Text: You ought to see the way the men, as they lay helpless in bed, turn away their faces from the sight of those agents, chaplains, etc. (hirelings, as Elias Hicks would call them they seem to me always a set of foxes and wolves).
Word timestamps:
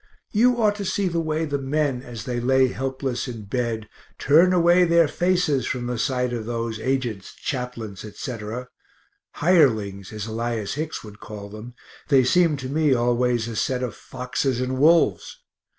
You 0.31 0.59
ought 0.59 0.73
to 0.77 0.83
see 0.83 1.07
the 1.07 1.19
way 1.19 1.45
the 1.45 1.59
men, 1.59 2.01
as 2.01 2.23
they 2.25 2.39
lay 2.39 2.69
helpless 2.69 3.27
in 3.27 3.43
bed, 3.43 3.87
turn 4.17 4.51
away 4.51 4.83
their 4.83 5.07
faces 5.07 5.67
from 5.67 5.85
the 5.85 5.99
sight 5.99 6.33
of 6.33 6.47
those 6.47 6.79
agents, 6.79 7.35
chaplains, 7.35 8.03
etc. 8.03 8.69
(hirelings, 9.33 10.11
as 10.11 10.25
Elias 10.25 10.73
Hicks 10.73 11.03
would 11.03 11.19
call 11.19 11.49
them 11.49 11.75
they 12.07 12.23
seem 12.23 12.57
to 12.57 12.67
me 12.67 12.95
always 12.95 13.47
a 13.47 13.55
set 13.55 13.83
of 13.83 13.95
foxes 13.95 14.59
and 14.59 14.79
wolves). 14.79 15.43